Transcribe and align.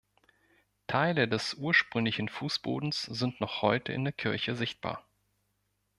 Teile 0.87 1.27
des 1.27 1.53
ursprünglichen 1.53 2.27
Fußbodens 2.27 3.03
sind 3.03 3.39
noch 3.39 3.61
heute 3.61 3.93
in 3.93 4.03
der 4.03 4.13
Kirche 4.13 4.55
sichtbar. 4.55 5.07